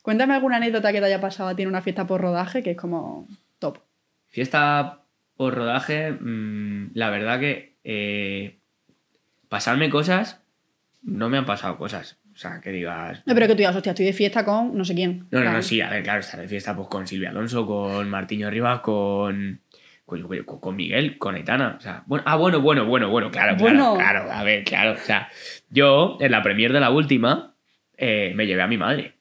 [0.00, 2.76] Cuéntame alguna anécdota que te haya pasado a ti en una fiesta post-rodaje que es
[2.78, 3.28] como
[3.58, 3.80] top.
[4.28, 5.02] Fiesta
[5.36, 8.60] por rodaje, mm, la verdad que eh,
[9.50, 10.40] pasarme cosas,
[11.02, 12.16] no me han pasado cosas.
[12.32, 13.22] O sea, que digas...
[13.26, 15.26] No, pero que tú digas, hostia, estoy de fiesta con no sé quién.
[15.30, 18.08] No, no, no, sí, a ver, claro, estar de fiesta pues, con Silvia Alonso, con
[18.08, 19.60] Martiño Rivas, con,
[20.06, 21.76] con, con Miguel, con Aitana.
[21.78, 23.96] O sea, bueno, ah, bueno, bueno, bueno, bueno, claro, Bueno.
[23.96, 24.92] claro, claro, a ver, claro.
[24.92, 25.28] O sea,
[25.68, 27.54] yo en la premier de la última
[27.98, 29.14] eh, me llevé a mi madre.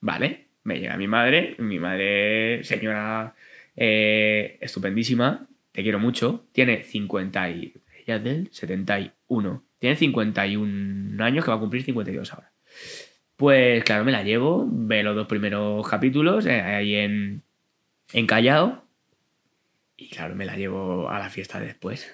[0.00, 0.46] ¿Vale?
[0.62, 3.34] Me llevé a mi madre, mi madre, señora
[3.76, 7.74] eh, estupendísima, te quiero mucho, tiene 50 y...
[8.06, 9.64] Ella es del 71.
[9.78, 12.50] Tiene 51 años que va a cumplir 52 ahora.
[13.36, 17.42] Pues claro, me la llevo, ve los dos primeros capítulos eh, ahí en,
[18.12, 18.84] en Callao.
[20.00, 22.10] Y claro, me la llevo a la fiesta después.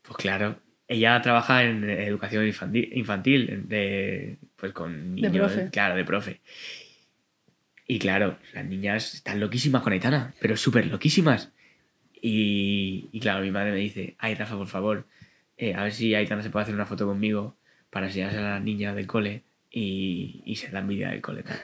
[0.00, 5.52] Pues claro, ella trabaja en educación infantil, infantil de, pues con De niños.
[5.52, 5.70] profe.
[5.70, 6.40] Claro, de profe.
[7.86, 11.52] Y claro, las niñas están loquísimas con Aitana, pero súper loquísimas.
[12.14, 15.06] Y, y claro, mi madre me dice, ay Rafa, por favor,
[15.58, 17.58] eh, a ver si Aitana se puede hacer una foto conmigo
[17.90, 21.42] para enseñarse a las niñas del cole y, y ser la envidia del cole.
[21.42, 21.58] tal.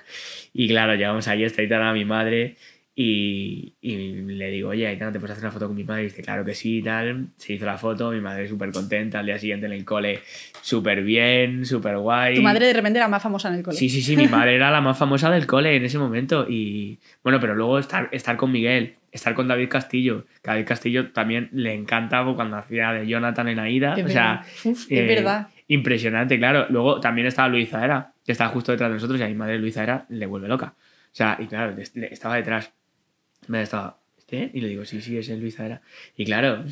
[0.52, 2.56] Y claro, llegamos ahí, está Aitana, mi madre,
[2.94, 6.02] y, y le digo, oye, Aitana, ¿te puedes hacer una foto con mi madre?
[6.02, 7.28] Y dice, claro que sí, tal.
[7.36, 10.20] Se hizo la foto, mi madre súper contenta, al día siguiente en el cole,
[10.60, 12.34] súper bien, súper guay.
[12.34, 13.76] Tu madre de repente era más famosa en el cole.
[13.76, 16.46] Sí, sí, sí, mi madre era la más famosa del cole en ese momento.
[16.48, 20.26] Y bueno, pero luego estar, estar con Miguel, estar con David Castillo.
[20.42, 23.94] que a David Castillo también le encantaba cuando hacía de Jonathan en Aida.
[23.94, 24.44] Es o sea.
[24.64, 25.48] Uf, eh, es verdad.
[25.68, 26.66] Impresionante, claro.
[26.68, 29.58] Luego también estaba Luisa Era, que estaba justo detrás de nosotros y a mi madre
[29.58, 30.74] Luisa Era le vuelve loca.
[30.76, 32.72] O sea, y claro, estaba detrás.
[33.48, 34.50] Me estaba, ¿este?
[34.54, 35.82] Y le digo, sí, sí, es el Luisa Era.
[36.16, 36.64] Y claro,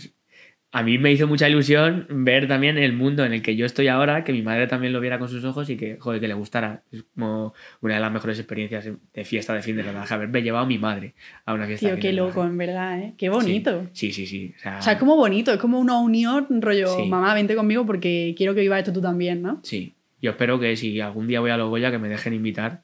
[0.70, 3.88] a mí me hizo mucha ilusión ver también el mundo en el que yo estoy
[3.88, 6.34] ahora, que mi madre también lo viera con sus ojos y que, joder, que le
[6.34, 6.82] gustara.
[6.92, 10.12] Es como una de las mejores experiencias de fiesta de fin de rodaje.
[10.12, 11.14] Haberme llevado a mi madre
[11.46, 13.14] a una fiesta Tío, de qué loco, en verdad, ¿eh?
[13.16, 13.88] Qué bonito.
[13.92, 14.52] Sí, sí, sí.
[14.58, 17.06] O sea, O sea, es como bonito, es como una unión, rollo, Sí.
[17.08, 19.60] mamá, vente conmigo porque quiero que vivas esto tú también, ¿no?
[19.62, 22.82] Sí, yo espero que si algún día voy a Logoya que me dejen invitar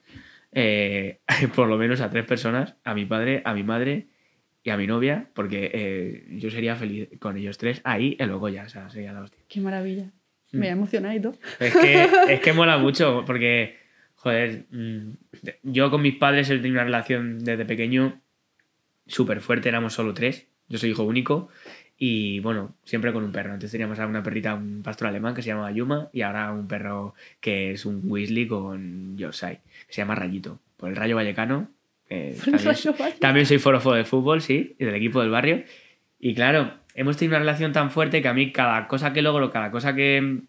[0.55, 1.21] eh,
[1.55, 4.07] por lo menos a tres personas, a mi padre, a mi madre
[4.63, 8.65] y a mi novia, porque eh, yo sería feliz con ellos tres ahí en Logoya,
[8.65, 9.43] o sea, sería la hostia.
[9.49, 10.05] Qué maravilla.
[10.53, 10.59] Mm.
[10.59, 11.37] Me voy a emocionar y todo.
[11.61, 13.77] Es que, es que mola mucho, porque,
[14.15, 15.11] joder, mm,
[15.65, 18.23] yo con mis padres he tenido una relación desde pequeño
[19.07, 21.51] súper fuerte, éramos solo tres, yo soy hijo único,
[21.97, 23.53] y bueno, siempre con un perro.
[23.53, 26.67] Antes teníamos a una perrita, un pastor alemán que se llamaba Yuma, y ahora un
[26.67, 31.69] perro que es un Weasley con Yorkshire, que se llama Rayito, por el Rayo Vallecano.
[33.21, 35.65] también, soy forofo de fútbol, sí, del equipo del barrio.
[36.19, 39.51] Y claro, hemos tenido una relación tan fuerte que a mí cada cosa que logro,
[39.51, 40.41] cada cosa que,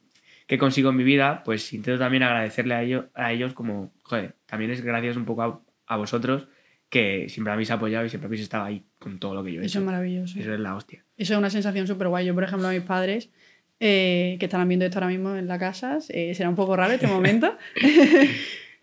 [0.47, 4.35] que consigo en mi vida, pues intento también agradecerle a ellos, a ellos como, joder,
[4.45, 6.47] también es gracias un poco a, a vosotros
[6.89, 9.65] que siempre habéis apoyado y siempre habéis estado ahí con todo lo que yo he
[9.65, 9.79] Eso hecho.
[9.79, 10.39] es maravilloso.
[10.39, 11.03] Eso es la hostia.
[11.17, 12.25] Eso es una sensación súper guay.
[12.25, 13.29] Yo, por ejemplo, a mis padres,
[13.79, 16.93] eh, que están viendo esto ahora mismo en la casa, eh, será un poco raro
[16.93, 17.57] este momento.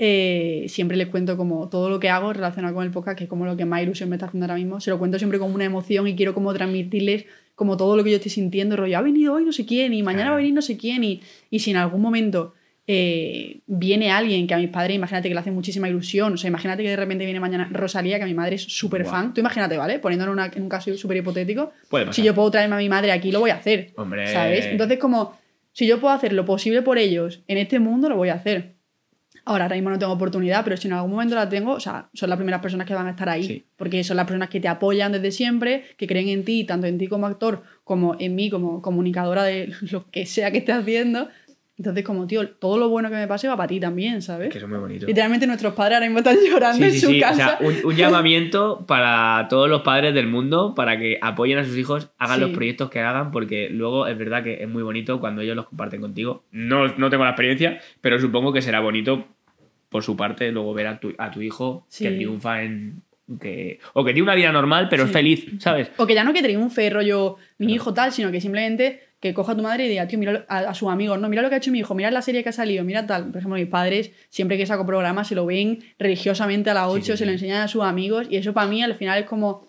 [0.05, 3.31] Eh, siempre les cuento como todo lo que hago relacionado con el podcast, que es
[3.31, 4.81] como lo que más ilusión me está haciendo ahora mismo.
[4.81, 8.11] Se lo cuento siempre como una emoción y quiero como transmitirles como todo lo que
[8.11, 10.55] yo estoy sintiendo, rollo, ha venido hoy no sé quién y mañana va a venir
[10.55, 12.55] no sé quién y, y si en algún momento
[12.87, 16.49] eh, viene alguien que a mis padres, imagínate que le hace muchísima ilusión, o sea,
[16.49, 19.40] imagínate que de repente viene mañana Rosalía, que a mi madre es súper fan, tú
[19.40, 19.99] imagínate, ¿vale?
[20.01, 21.73] Poniéndolo en, una- en un caso súper hipotético,
[22.12, 23.92] si yo puedo traerme a mi madre aquí, lo voy a hacer.
[23.97, 24.27] Hombre.
[24.27, 24.64] ¿Sabes?
[24.73, 25.38] Entonces, como
[25.73, 28.75] si yo puedo hacer lo posible por ellos en este mundo, lo voy a hacer.
[29.45, 32.09] Ahora, ahora mismo no tengo oportunidad, pero si en algún momento la tengo, o sea,
[32.14, 33.42] son las primeras personas que van a estar ahí.
[33.45, 33.64] Sí.
[33.77, 36.97] Porque son las personas que te apoyan desde siempre, que creen en ti, tanto en
[36.97, 41.29] ti como actor, como en mí como comunicadora de lo que sea que estés haciendo.
[41.78, 44.50] Entonces, como, tío, todo lo bueno que me pase va para ti también, ¿sabes?
[44.50, 45.06] Que eso es muy bonito.
[45.06, 47.18] Literalmente nuestros padres ahora mismo están llorando Sí, en sí, su sí.
[47.18, 47.58] O casa.
[47.58, 51.76] sea, un, un llamamiento para todos los padres del mundo para que apoyen a sus
[51.78, 55.40] hijos, hagan los proyectos que hagan, porque luego es verdad que es muy bonito cuando
[55.42, 56.44] ellos los comparten contigo.
[56.52, 59.26] No, no tengo la experiencia, pero supongo que será bonito
[59.88, 63.02] por su parte luego ver a tu, a tu hijo que triunfa en.
[63.40, 65.90] Que, o que tiene una vida normal, pero es feliz, ¿sabes?
[65.96, 69.52] O que ya no que triunfe rollo mi hijo tal, sino que simplemente que coja
[69.52, 71.54] a tu madre y diga, tío, mira a, a sus amigos, no, mira lo que
[71.54, 73.28] ha hecho mi hijo, mira la serie que ha salido, mira tal.
[73.28, 77.04] Por ejemplo, mis padres, siempre que saco programas, se lo ven religiosamente a las 8,
[77.04, 79.26] Sí, sí, se lo enseñan a sus amigos, y eso para mí al final es
[79.26, 79.64] como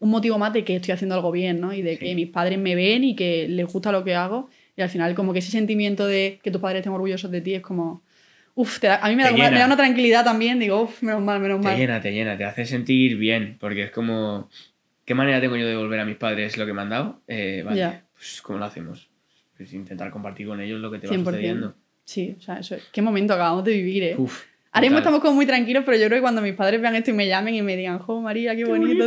[0.00, 1.72] un motivo más de que estoy haciendo algo bien, ¿no?
[1.72, 4.82] Y de que mis padres me ven y que les gusta lo que hago, y
[4.82, 7.62] al final como que ese sentimiento de que tus padres estén orgullosos de ti es
[7.62, 8.02] como...
[8.56, 10.82] Uf, te da- a mí me da, Te como- me da una tranquilidad también, digo,
[10.82, 11.76] uf, menos mal, menos Te mal.
[11.78, 14.48] llena, te llena, te hace sentir bien, porque es como,
[15.04, 17.20] ¿qué manera tengo yo de devolver a mis padres lo que me han dado?
[17.28, 18.05] Eh, vale.
[18.16, 19.08] Pues ¿cómo lo hacemos?
[19.56, 21.24] Pues intentar compartir con ellos lo que te va 100%.
[21.24, 21.74] sucediendo.
[22.04, 22.84] Sí, o sea, eso es.
[22.92, 24.14] Qué momento acabamos de vivir, ¿eh?
[24.18, 26.94] Uf, Ahora mismo estamos como muy tranquilos, pero yo creo que cuando mis padres vean
[26.94, 29.06] esto y me llamen y me digan, jo, María, qué, bonito.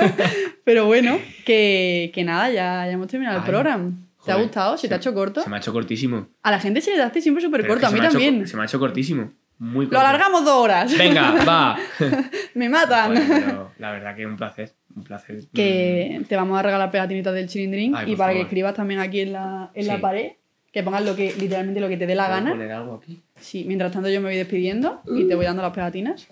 [0.64, 3.90] pero bueno, que, que nada, ya, ya hemos terminado el Ay, programa.
[4.24, 4.78] ¿Te ha joder, gustado?
[4.78, 5.42] ¿Se te ha hecho corto?
[5.42, 6.28] Se me ha hecho cortísimo.
[6.42, 8.12] A la gente se le hace siempre súper es corto, a mí se ha hecho-
[8.18, 8.48] también.
[8.48, 9.30] se me ha hecho cortísimo.
[9.58, 10.06] Muy Lo corto.
[10.06, 10.96] alargamos dos horas.
[10.96, 11.76] Venga, va.
[12.54, 13.14] me matan.
[13.14, 14.72] Joder, pero la verdad que un placer.
[14.96, 15.44] Un placer.
[15.52, 19.20] que te vamos a regalar pegatinitas del Chilindrín Ay, y para que escribas también aquí
[19.20, 20.32] en la, en la pared,
[20.72, 22.50] que pongas lo que, literalmente lo que te dé la ¿Puedo gana.
[22.52, 23.20] poner algo aquí?
[23.40, 26.28] Sí, mientras tanto yo me voy despidiendo y te voy dando las pegatinas.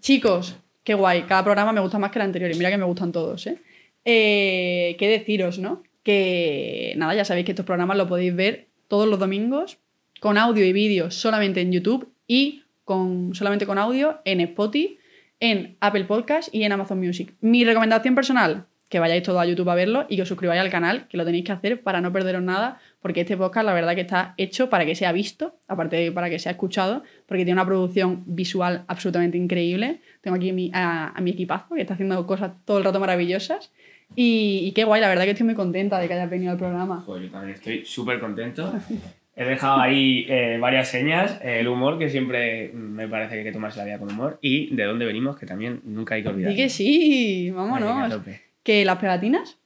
[0.00, 1.22] Chicos, qué guay.
[1.22, 3.58] Cada programa me gusta más que el anterior y mira que me gustan todos, ¿eh?
[4.04, 5.82] Eh, ¿Qué deciros, no?
[6.02, 9.78] Que nada, ya sabéis que estos programas los podéis ver todos los domingos
[10.20, 14.98] con audio y vídeo solamente en YouTube y con, solamente con audio en Spotify,
[15.44, 17.34] en Apple Podcast y en Amazon Music.
[17.42, 20.70] Mi recomendación personal, que vayáis todos a YouTube a verlo y que os suscribáis al
[20.70, 23.94] canal, que lo tenéis que hacer para no perderos nada, porque este podcast la verdad
[23.94, 27.60] que está hecho para que sea visto, aparte de para que sea escuchado, porque tiene
[27.60, 30.00] una producción visual absolutamente increíble.
[30.22, 32.98] Tengo aquí a mi, a, a mi equipazo que está haciendo cosas todo el rato
[32.98, 33.70] maravillosas.
[34.16, 36.58] Y, y qué guay, la verdad que estoy muy contenta de que hayas venido al
[36.58, 37.02] programa.
[37.02, 38.72] Joder, yo también estoy súper contento.
[39.36, 43.52] He dejado ahí eh, varias señas, el humor, que siempre me parece que hay que
[43.52, 46.50] tomarse la vida con humor, y de dónde venimos, que también nunca hay que olvidar.
[46.52, 48.20] Di que sí, vámonos.
[48.62, 49.58] Que las pegatinas,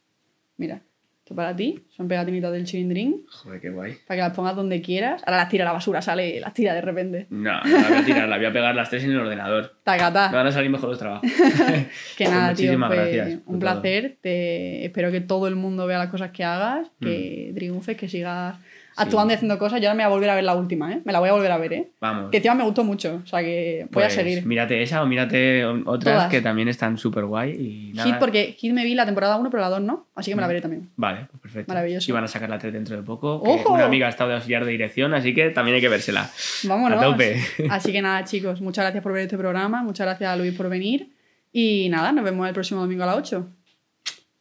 [0.57, 0.81] mira,
[1.19, 3.97] esto para ti, son pegatinitas del Chilindrín, Joder, qué guay.
[4.07, 5.23] para que las pongas donde quieras.
[5.27, 7.27] Ahora las tira a la basura, sale, las tira de repente.
[7.29, 9.77] No, no la voy a tirar, la voy a pegar las tres en el ordenador.
[9.85, 10.31] Tacata.
[10.31, 11.31] Me van a salir mejor los trabajos.
[12.17, 13.59] Que Pues nada, tío, muchísimas pues, gracias un todo.
[13.59, 14.17] placer.
[14.23, 14.87] Te...
[14.87, 18.57] Espero que todo el mundo vea las cosas que hagas, que triunfes, que sigas
[18.99, 19.81] actuando y haciendo cosas.
[19.81, 21.01] Yo ahora me voy a volver a ver la última, ¿eh?
[21.05, 21.89] Me la voy a volver a ver, ¿eh?
[22.01, 22.31] Vamos.
[22.31, 24.45] Que encima me gustó mucho, o sea que voy a Pues seguir.
[24.47, 26.31] Mírate esa o mírate otras Todas.
[26.31, 27.53] que también están súper guay.
[27.91, 28.09] Y nada.
[28.09, 30.41] Hit, porque Hit me vi la temporada 1, pero la 2 no, así que me
[30.43, 30.51] la Mm.
[30.51, 30.91] veré también.
[30.97, 31.73] Vale, pues perfecto.
[31.73, 32.11] Maravilloso.
[32.11, 33.43] Y van a sacar la 3 dentro de poco.
[33.43, 33.73] que ¡Ojo!
[33.75, 36.29] Una amiga ha estado de auxiliar de dirección, así que también hay que vérsela.
[36.65, 37.01] Vámonos.
[37.03, 37.41] A tope.
[37.71, 40.69] Así que nada, chicos, muchas gracias por ver este programa, muchas gracias a Luis por
[40.69, 41.11] venir
[41.53, 43.49] y nada, nos vemos el próximo domingo a las 8.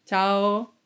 [0.05, 0.76] Chao.